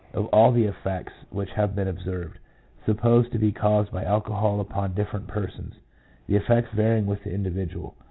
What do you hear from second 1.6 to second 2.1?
been